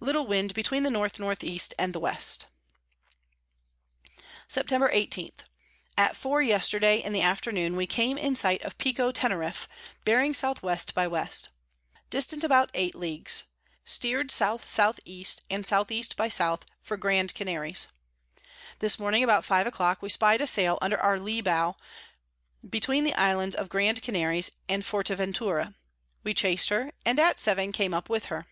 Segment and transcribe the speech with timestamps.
[0.00, 1.60] Little Wind between the N N E.
[1.78, 2.46] and the West.
[4.48, 4.88] Sept.
[4.92, 5.30] 18.
[5.96, 9.68] At four yesterday in the Afternoon we came in sight of Pico Teneriff,
[10.04, 11.24] bearing S W by W.
[12.10, 13.44] distant about eight Leagues;
[13.84, 14.40] steer'd S
[14.76, 15.24] S E.
[15.48, 16.40] and S E by S.
[16.82, 17.86] for Grand Canaries.
[18.80, 21.76] This Morning about five a clock we spy'd a Sail under our Lee Bow,
[22.68, 25.76] between the Islands of Grand Canaries and Forteventura;
[26.24, 28.46] we chas'd her, and at 7 came up with her.